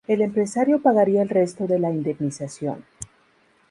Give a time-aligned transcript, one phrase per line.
[0.07, 2.83] El empresario pagaría el resto de la indemnización.